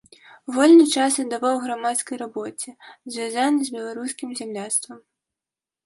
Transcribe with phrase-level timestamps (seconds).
[0.53, 2.69] Вольны час аддаваў грамадскай рабоце,
[3.19, 4.99] звязанай з беларускім зямляцтвам.